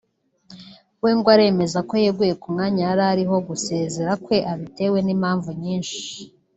we 1.03 1.11
ngo 1.17 1.27
aremeza 1.35 1.79
ko 1.87 1.93
yeguye 2.03 2.33
ku 2.41 2.47
mwanya 2.53 2.81
yari 2.89 3.03
ariho; 3.11 3.35
gusezera 3.47 4.11
kwe 4.23 4.37
agutewe 4.53 4.97
n’impamvu 5.01 5.49
nyinshi 5.61 5.99